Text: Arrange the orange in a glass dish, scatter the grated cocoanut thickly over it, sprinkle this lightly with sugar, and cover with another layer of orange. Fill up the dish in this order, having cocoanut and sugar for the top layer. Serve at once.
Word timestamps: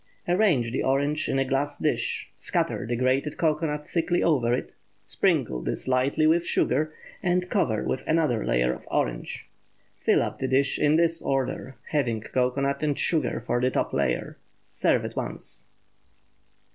Arrange 0.27 0.71
the 0.71 0.81
orange 0.81 1.29
in 1.29 1.37
a 1.37 1.45
glass 1.45 1.77
dish, 1.77 2.31
scatter 2.35 2.87
the 2.87 2.95
grated 2.95 3.37
cocoanut 3.37 3.87
thickly 3.87 4.23
over 4.23 4.51
it, 4.51 4.73
sprinkle 5.03 5.61
this 5.61 5.87
lightly 5.87 6.25
with 6.25 6.43
sugar, 6.43 6.91
and 7.21 7.51
cover 7.51 7.83
with 7.83 8.01
another 8.07 8.43
layer 8.43 8.73
of 8.73 8.81
orange. 8.89 9.47
Fill 9.99 10.23
up 10.23 10.39
the 10.39 10.47
dish 10.47 10.79
in 10.79 10.95
this 10.95 11.21
order, 11.21 11.75
having 11.89 12.19
cocoanut 12.19 12.81
and 12.81 12.97
sugar 12.97 13.39
for 13.39 13.61
the 13.61 13.69
top 13.69 13.93
layer. 13.93 14.39
Serve 14.71 15.05
at 15.05 15.15
once. 15.15 15.67